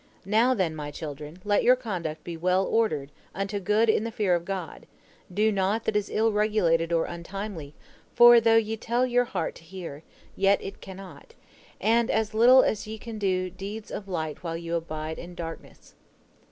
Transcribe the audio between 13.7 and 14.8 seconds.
of light while you